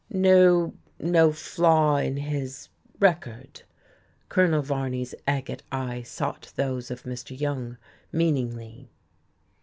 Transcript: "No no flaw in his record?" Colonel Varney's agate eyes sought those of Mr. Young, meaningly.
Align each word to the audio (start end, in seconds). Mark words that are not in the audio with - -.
"No 0.09 0.73
no 0.99 1.31
flaw 1.31 1.97
in 1.97 2.17
his 2.17 2.69
record?" 2.99 3.61
Colonel 4.29 4.63
Varney's 4.63 5.13
agate 5.27 5.61
eyes 5.71 6.07
sought 6.09 6.51
those 6.55 6.89
of 6.89 7.03
Mr. 7.03 7.39
Young, 7.39 7.77
meaningly. 8.11 8.89